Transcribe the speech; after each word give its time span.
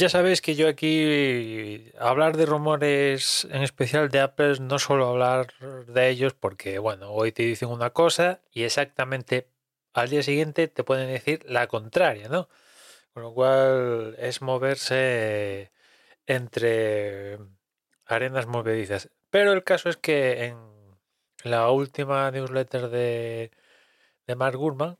Ya 0.00 0.08
sabéis 0.08 0.40
que 0.40 0.54
yo 0.54 0.66
aquí 0.66 1.92
hablar 1.98 2.38
de 2.38 2.46
rumores, 2.46 3.46
en 3.50 3.62
especial 3.62 4.08
de 4.08 4.20
Apple, 4.20 4.54
no 4.58 4.78
suelo 4.78 5.08
hablar 5.08 5.52
de 5.88 6.08
ellos 6.08 6.32
porque, 6.32 6.78
bueno, 6.78 7.10
hoy 7.10 7.32
te 7.32 7.42
dicen 7.42 7.68
una 7.68 7.90
cosa 7.90 8.40
y 8.50 8.62
exactamente 8.62 9.50
al 9.92 10.08
día 10.08 10.22
siguiente 10.22 10.68
te 10.68 10.84
pueden 10.84 11.08
decir 11.12 11.44
la 11.46 11.66
contraria, 11.66 12.30
¿no? 12.30 12.48
Con 13.12 13.24
lo 13.24 13.34
cual 13.34 14.16
es 14.18 14.40
moverse 14.40 15.70
entre 16.26 17.38
arenas 18.06 18.46
movedizas. 18.46 19.10
Pero 19.28 19.52
el 19.52 19.64
caso 19.64 19.90
es 19.90 19.98
que 19.98 20.46
en 20.46 20.56
la 21.44 21.70
última 21.70 22.30
newsletter 22.30 22.88
de, 22.88 23.50
de 24.26 24.34
Mark 24.34 24.56
Gurman, 24.56 24.96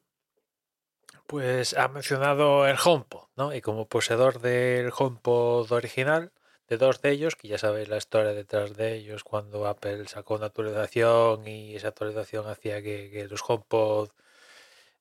pues 1.31 1.75
ha 1.75 1.87
mencionado 1.87 2.67
el 2.67 2.77
HomePod, 2.85 3.29
¿no? 3.37 3.55
Y 3.55 3.61
como 3.61 3.87
poseedor 3.87 4.41
del 4.41 4.91
HomePod 4.91 5.71
original, 5.71 6.33
de 6.67 6.77
dos 6.77 7.03
de 7.03 7.11
ellos, 7.13 7.37
que 7.37 7.47
ya 7.47 7.57
sabéis 7.57 7.89
la 7.89 7.99
historia 7.99 8.33
detrás 8.33 8.75
de 8.77 8.95
ellos, 8.97 9.23
cuando 9.23 9.69
Apple 9.69 10.09
sacó 10.09 10.35
una 10.35 10.47
actualización 10.47 11.47
y 11.47 11.77
esa 11.77 11.89
actualización 11.89 12.49
hacía 12.49 12.83
que, 12.83 13.29
los 13.31 13.43
HomePod 13.47 14.11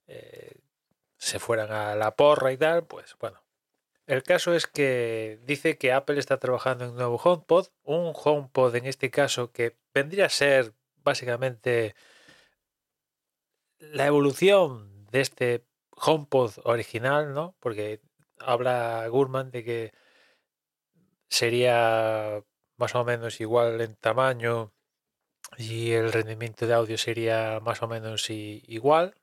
eh, 0.05 0.59
se 1.17 1.39
fueran 1.39 1.71
a 1.71 1.95
la 1.95 2.15
porra 2.15 2.51
y 2.51 2.57
tal, 2.57 2.85
pues 2.85 3.15
bueno. 3.19 3.41
El 4.05 4.21
caso 4.21 4.53
es 4.53 4.67
que 4.67 5.39
dice 5.45 5.79
que 5.79 5.93
Apple 5.93 6.19
está 6.19 6.37
trabajando 6.37 6.83
en 6.85 6.91
un 6.91 6.97
nuevo 6.97 7.17
HomePod, 7.17 7.69
un 7.85 8.13
HomePod 8.13 8.75
en 8.75 8.85
este 8.85 9.09
caso 9.09 9.51
que 9.51 9.77
vendría 9.95 10.27
a 10.27 10.29
ser 10.29 10.73
básicamente 11.03 11.95
la 13.79 14.05
evolución 14.05 15.07
de 15.11 15.21
este 15.21 15.68
HomePod 16.01 16.53
original, 16.63 17.33
¿no? 17.33 17.55
Porque 17.59 18.01
habla 18.39 19.07
Gurman 19.07 19.51
de 19.51 19.63
que 19.63 19.93
sería 21.29 22.43
más 22.77 22.95
o 22.95 23.03
menos 23.03 23.41
igual 23.41 23.81
en 23.81 23.95
tamaño 23.95 24.73
y 25.57 25.91
el 25.91 26.11
rendimiento 26.11 26.67
de 26.67 26.73
audio 26.73 26.97
sería 26.97 27.59
más 27.61 27.81
o 27.81 27.87
menos 27.87 28.29
igual 28.29 29.15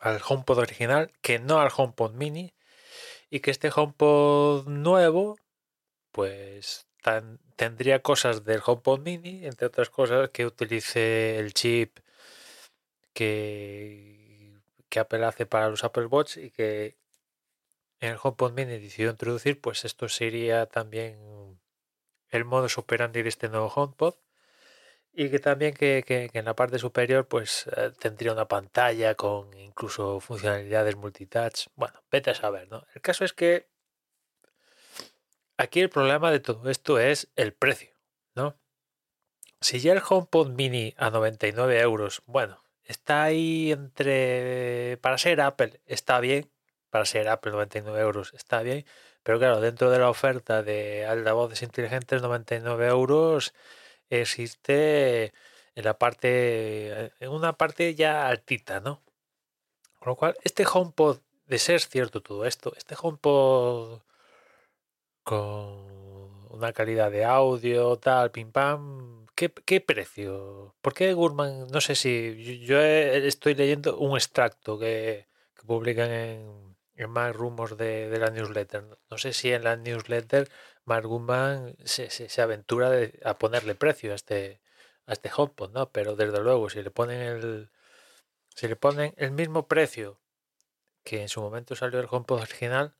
al 0.00 0.20
HomePod 0.26 0.58
original 0.58 1.12
que 1.20 1.38
no 1.38 1.60
al 1.60 1.72
HomePod 1.74 2.14
mini 2.14 2.54
y 3.30 3.40
que 3.40 3.50
este 3.50 3.70
HomePod 3.74 4.66
nuevo 4.68 5.36
pues 6.12 6.86
tendría 7.56 8.00
cosas 8.02 8.44
del 8.44 8.62
HomePod 8.64 9.00
mini 9.00 9.46
entre 9.46 9.66
otras 9.66 9.90
cosas 9.90 10.30
que 10.30 10.46
utilice 10.46 11.38
el 11.38 11.52
chip 11.54 11.98
que 13.12 14.23
que 14.94 15.00
Apple 15.00 15.24
hace 15.24 15.44
para 15.44 15.68
los 15.68 15.82
Apple 15.82 16.06
Watch 16.06 16.36
y 16.36 16.50
que 16.50 16.96
en 17.98 18.12
el 18.12 18.18
HomePod 18.22 18.52
Mini 18.52 18.78
decidió 18.78 19.10
introducir, 19.10 19.60
pues 19.60 19.84
esto 19.84 20.08
sería 20.08 20.66
también 20.66 21.58
el 22.28 22.44
modo 22.44 22.68
operandi 22.76 23.22
de 23.22 23.28
este 23.28 23.48
nuevo 23.48 23.66
HomePod 23.74 24.14
y 25.12 25.30
que 25.30 25.40
también 25.40 25.74
que, 25.74 26.30
en 26.32 26.44
la 26.44 26.54
parte 26.54 26.78
superior 26.78 27.26
pues 27.26 27.66
eh, 27.76 27.90
tendría 27.98 28.32
una 28.32 28.46
pantalla 28.46 29.16
con 29.16 29.52
incluso 29.54 30.20
funcionalidades 30.20 30.94
multitouch. 30.94 31.66
Bueno, 31.74 32.00
vete 32.12 32.30
a 32.30 32.34
saber, 32.36 32.68
¿no? 32.70 32.86
El 32.94 33.02
caso 33.02 33.24
es 33.24 33.32
que 33.32 33.68
aquí 35.56 35.80
el 35.80 35.90
problema 35.90 36.30
de 36.30 36.38
todo 36.38 36.70
esto 36.70 37.00
es 37.00 37.32
el 37.34 37.52
precio, 37.52 37.90
¿no? 38.36 38.56
Si 39.60 39.80
ya 39.80 39.92
el 39.92 40.02
HomePod 40.08 40.50
Mini 40.50 40.94
a 40.98 41.10
99 41.10 41.80
euros, 41.80 42.22
bueno, 42.26 42.63
está 42.84 43.24
ahí 43.24 43.72
entre. 43.72 44.98
Para 45.02 45.18
ser 45.18 45.40
Apple 45.40 45.80
está 45.86 46.20
bien. 46.20 46.50
Para 46.90 47.04
ser 47.06 47.28
Apple 47.28 47.52
99 47.52 48.00
euros 48.00 48.32
está 48.34 48.62
bien. 48.62 48.84
Pero 49.22 49.38
claro, 49.38 49.60
dentro 49.60 49.90
de 49.90 49.98
la 49.98 50.10
oferta 50.10 50.62
de 50.62 51.06
altavoces 51.06 51.62
inteligentes, 51.62 52.22
99 52.22 52.86
euros 52.86 53.54
existe 54.10 55.32
en 55.74 55.84
la 55.84 55.98
parte. 55.98 57.12
En 57.20 57.30
una 57.30 57.54
parte 57.54 57.94
ya 57.94 58.28
altita, 58.28 58.80
¿no? 58.80 59.02
Con 59.98 60.10
lo 60.10 60.16
cual, 60.16 60.36
este 60.44 60.64
HomePod, 60.70 61.18
de 61.46 61.58
ser 61.58 61.80
cierto 61.80 62.22
todo 62.22 62.44
esto, 62.46 62.74
este 62.76 62.94
HomePod 63.00 64.00
con 65.24 66.52
una 66.52 66.72
calidad 66.72 67.10
de 67.10 67.24
audio, 67.24 67.96
tal, 67.98 68.30
pim 68.30 68.52
pam, 68.52 69.23
¿Qué, 69.36 69.80
precio? 69.80 70.76
¿Por 70.80 70.94
qué 70.94 71.12
Gurman? 71.12 71.66
No 71.68 71.80
sé 71.80 71.96
si 71.96 72.60
yo, 72.60 72.80
estoy 72.80 73.54
leyendo 73.54 73.98
un 73.98 74.16
extracto 74.16 74.78
que, 74.78 75.26
publican 75.66 76.10
en, 76.12 76.76
en 76.94 77.10
más 77.10 77.34
rumos 77.34 77.76
de, 77.76 78.16
la 78.18 78.30
newsletter. 78.30 78.84
No 79.10 79.18
sé 79.18 79.32
si 79.32 79.52
en 79.52 79.64
la 79.64 79.76
newsletter 79.76 80.48
Mark 80.84 81.06
Gurman 81.06 81.76
se, 81.84 82.10
se, 82.10 82.42
aventura 82.42 82.92
a 83.24 83.38
ponerle 83.38 83.74
precio 83.74 84.12
a 84.12 84.14
este, 84.14 84.60
a 85.06 85.12
este 85.14 85.30
HomePod, 85.34 85.72
¿no? 85.72 85.90
Pero 85.90 86.14
desde 86.16 86.40
luego, 86.40 86.70
si 86.70 86.82
le 86.82 86.90
ponen 86.90 87.20
el, 87.20 87.70
si 88.54 88.68
le 88.68 88.76
ponen 88.76 89.14
el 89.16 89.32
mismo 89.32 89.66
precio 89.68 90.20
que 91.04 91.22
en 91.22 91.28
su 91.28 91.40
momento 91.42 91.74
salió 91.76 92.00
el 92.00 92.08
HomePod 92.10 92.42
original, 92.42 92.96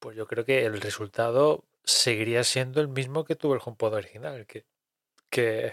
pues 0.00 0.16
yo 0.16 0.26
creo 0.26 0.44
que 0.44 0.66
el 0.66 0.80
resultado 0.80 1.64
seguiría 1.84 2.44
siendo 2.44 2.80
el 2.80 2.88
mismo 2.88 3.24
que 3.24 3.36
tuvo 3.36 3.54
el 3.54 3.60
HomePod 3.64 3.94
original, 3.94 4.46
que 4.46 4.66
que 5.32 5.72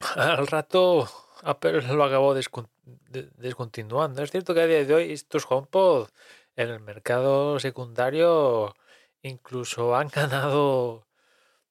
al 0.16 0.46
rato 0.46 1.06
Apple 1.42 1.82
lo 1.82 2.04
acabó 2.04 2.34
descontinuando. 2.34 4.22
Es 4.22 4.30
cierto 4.30 4.54
que 4.54 4.60
a 4.62 4.66
día 4.66 4.84
de 4.84 4.94
hoy 4.94 5.12
estos 5.12 5.44
HomePod 5.50 6.08
en 6.56 6.70
el 6.70 6.80
mercado 6.80 7.58
secundario 7.58 8.74
incluso 9.22 9.94
han 9.96 10.08
ganado 10.14 11.06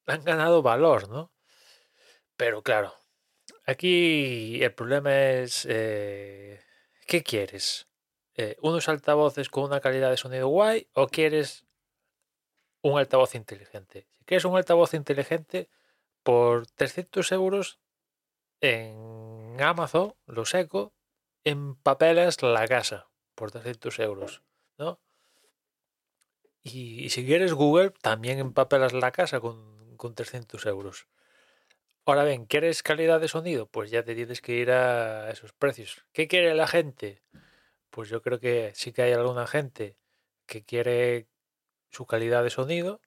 han 0.05 0.23
ganado 0.23 0.61
valor, 0.61 1.07
¿no? 1.09 1.31
Pero 2.35 2.61
claro, 2.63 2.93
aquí 3.66 4.61
el 4.61 4.73
problema 4.73 5.16
es 5.16 5.66
eh, 5.69 6.61
¿qué 7.07 7.23
quieres? 7.23 7.87
Eh, 8.35 8.57
¿Unos 8.61 8.89
altavoces 8.89 9.49
con 9.49 9.66
una 9.66 9.79
calidad 9.79 10.09
de 10.09 10.17
sonido 10.17 10.47
guay 10.47 10.87
o 10.93 11.07
quieres 11.07 11.66
un 12.81 12.97
altavoz 12.99 13.35
inteligente? 13.35 14.07
Si 14.17 14.25
quieres 14.25 14.45
un 14.45 14.57
altavoz 14.57 14.93
inteligente, 14.93 15.69
por 16.29 16.67
300 16.67 17.31
euros 17.31 17.79
en 18.62 19.57
Amazon, 19.59 20.13
lo 20.28 20.45
seco, 20.45 20.94
empapelas 21.44 22.44
la 22.44 22.67
casa 22.67 23.09
por 23.34 23.50
300 23.50 23.97
euros, 23.97 24.44
¿no? 24.78 25.00
Y, 26.62 27.09
si 27.09 27.25
quieres 27.25 27.53
Google, 27.53 27.94
también 28.03 28.38
empapelas 28.38 28.93
la 28.93 29.11
casa 29.11 29.40
con, 29.40 29.97
con 29.97 30.14
300 30.14 30.64
euros. 30.67 31.08
Ahora 32.05 32.26
bien, 32.26 32.46
¿quieres 32.46 32.84
calidad 32.84 33.20
de 33.20 33.28
sonido? 33.28 33.66
Pues 33.66 33.90
ya 33.90 34.03
te 34.03 34.14
tienes 34.14 34.40
que 34.40 34.53
ir 34.53 34.70
a 34.70 35.31
esos 35.31 35.52
precios. 35.52 36.05
¿Qué 36.14 36.28
quiere 36.28 36.53
la 36.53 36.67
gente? 36.67 37.23
Pues 37.90 38.08
yo 38.08 38.22
creo 38.22 38.40
que 38.40 38.72
sí 38.76 38.93
que 38.93 39.02
hay 39.02 39.14
alguna 39.14 39.47
gente 39.47 39.97
que 40.46 40.64
quiere 40.64 41.28
su 41.90 42.05
calidad 42.05 42.43
de 42.43 42.52
sonido, 42.52 43.02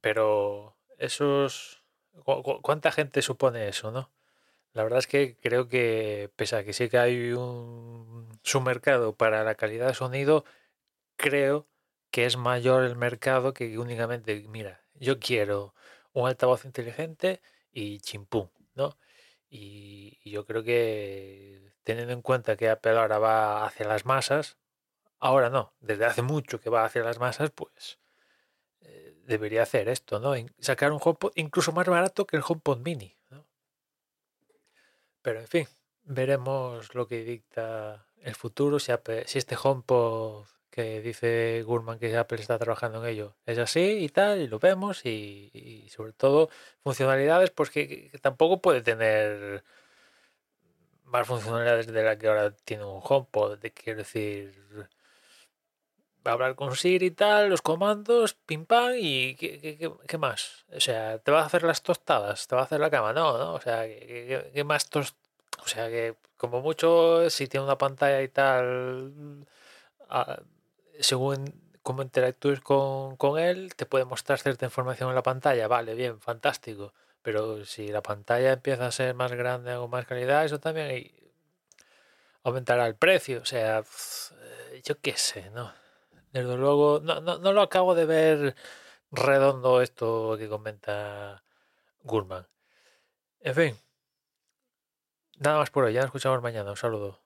pero 0.00 0.76
esos 0.98 1.82
¿Cuánta 2.62 2.92
gente 2.92 3.22
supone 3.22 3.68
eso, 3.68 3.90
no? 3.90 4.10
La 4.72 4.82
verdad 4.84 5.00
es 5.00 5.06
que 5.06 5.36
creo 5.36 5.68
que, 5.68 6.30
pese 6.36 6.56
a 6.56 6.64
que 6.64 6.72
sí 6.72 6.88
que 6.88 6.98
hay 6.98 7.32
un 7.32 8.28
submercado 8.42 9.14
para 9.16 9.44
la 9.44 9.54
calidad 9.54 9.88
de 9.88 9.94
sonido, 9.94 10.44
creo 11.16 11.66
que 12.10 12.26
es 12.26 12.36
mayor 12.36 12.84
el 12.84 12.96
mercado 12.96 13.54
que 13.54 13.78
únicamente, 13.78 14.44
mira, 14.48 14.82
yo 14.94 15.18
quiero 15.20 15.74
un 16.12 16.28
altavoz 16.28 16.64
inteligente 16.64 17.40
y 17.72 18.00
chimpum, 18.00 18.48
¿no? 18.74 18.98
Y, 19.50 20.18
yo 20.30 20.46
creo 20.46 20.62
que 20.62 21.72
teniendo 21.84 22.12
en 22.12 22.22
cuenta 22.22 22.56
que 22.56 22.68
Apple 22.68 22.98
ahora 22.98 23.18
va 23.18 23.64
hacia 23.66 23.86
las 23.88 24.04
masas, 24.06 24.58
ahora 25.20 25.50
no, 25.50 25.74
desde 25.80 26.06
hace 26.06 26.22
mucho 26.22 26.60
que 26.60 26.70
va 26.70 26.84
hacia 26.84 27.02
las 27.02 27.18
masas, 27.18 27.50
pues 27.50 27.98
debería 29.28 29.62
hacer 29.62 29.88
esto, 29.88 30.18
¿no? 30.18 30.34
Sacar 30.58 30.90
un 30.90 31.00
HomePod 31.02 31.32
incluso 31.36 31.70
más 31.72 31.86
barato 31.86 32.26
que 32.26 32.36
el 32.36 32.42
HomePod 32.46 32.78
Mini. 32.78 33.14
Pero 35.22 35.40
en 35.40 35.46
fin, 35.46 35.68
veremos 36.04 36.94
lo 36.94 37.06
que 37.06 37.22
dicta 37.22 38.06
el 38.22 38.34
futuro, 38.34 38.78
si, 38.78 38.90
este 38.92 39.56
HomePod 39.62 40.46
que 40.70 41.00
dice 41.02 41.62
Gurman 41.66 41.98
que 41.98 42.16
Apple 42.16 42.40
está 42.40 42.58
trabajando 42.58 43.04
en 43.04 43.10
ello 43.10 43.36
es 43.46 43.58
así 43.58 43.80
y 44.04 44.08
tal, 44.08 44.40
y 44.40 44.46
lo 44.48 44.58
vemos, 44.58 45.04
y, 45.04 45.86
sobre 45.90 46.12
todo 46.12 46.48
funcionalidades, 46.82 47.50
pues 47.50 47.70
que, 47.70 48.10
tampoco 48.22 48.62
puede 48.62 48.80
tener 48.80 49.62
más 51.04 51.26
funcionalidades 51.26 51.86
de 51.86 52.02
las 52.02 52.16
que 52.16 52.28
ahora 52.28 52.52
tiene 52.52 52.84
un 52.84 53.00
HomePod, 53.02 53.58
de, 53.58 53.72
quiero 53.72 53.98
decir 53.98 54.88
hablar 56.32 56.54
con 56.54 56.76
Siri 56.76 57.06
y 57.06 57.10
tal, 57.10 57.48
los 57.50 57.62
comandos, 57.62 58.34
pim 58.34 58.66
pam, 58.66 58.92
y 58.96 59.34
¿qué, 59.36 60.18
más? 60.18 60.64
O 60.74 60.80
sea, 60.80 61.18
¿te 61.18 61.30
va 61.30 61.40
a 61.42 61.46
hacer 61.46 61.62
las 61.62 61.82
tostadas? 61.82 62.46
¿Te 62.46 62.54
va 62.54 62.62
a 62.62 62.64
hacer 62.64 62.80
la 62.80 62.90
cama? 62.90 63.12
No, 63.12 63.38
¿no? 63.38 63.54
O 63.54 63.60
sea, 63.60 63.84
¿qué, 63.86 64.64
más 64.64 64.88
tos 64.90 65.14
O 65.64 65.68
sea, 65.68 65.88
que 65.88 66.16
como 66.36 66.60
mucho, 66.60 67.30
si 67.30 67.48
tiene 67.48 67.64
una 67.64 67.78
pantalla 67.78 68.22
y 68.22 68.28
tal, 68.28 69.46
ah, 70.08 70.40
según 71.00 71.52
cómo 71.82 72.02
interactúes 72.02 72.60
con, 72.60 73.16
con 73.16 73.38
él, 73.38 73.74
te 73.76 73.86
puede 73.86 74.04
mostrar 74.04 74.38
cierta 74.38 74.66
información 74.66 75.08
en 75.08 75.14
la 75.14 75.22
pantalla. 75.22 75.68
Vale, 75.68 75.94
bien, 75.94 76.20
fantástico. 76.20 76.92
Pero 77.22 77.64
si 77.64 77.88
la 77.88 78.02
pantalla 78.02 78.52
empieza 78.52 78.86
a 78.86 78.92
ser 78.92 79.14
más 79.14 79.32
grande 79.32 79.74
o 79.76 79.88
más 79.88 80.06
calidad, 80.06 80.44
eso 80.44 80.60
también 80.60 81.10
aumentará 82.42 82.86
el 82.86 82.94
precio. 82.96 83.40
O 83.42 83.44
sea, 83.44 83.82
yo 84.84 85.00
qué 85.00 85.16
sé, 85.16 85.50
¿no? 85.50 85.72
Desde 86.32 86.56
luego, 86.56 87.00
no, 87.02 87.20
no, 87.20 87.38
no 87.38 87.52
lo 87.52 87.62
acabo 87.62 87.94
de 87.94 88.04
ver 88.06 88.56
redondo 89.10 89.80
esto 89.82 90.36
que 90.38 90.48
comenta 90.48 91.42
Gurman. 92.02 92.46
En 93.40 93.54
fin, 93.54 93.78
nada 95.38 95.58
más 95.58 95.70
por 95.70 95.84
hoy. 95.84 95.92
Ya 95.94 96.00
nos 96.00 96.08
escuchamos 96.08 96.42
mañana. 96.42 96.70
Un 96.70 96.76
saludo. 96.76 97.20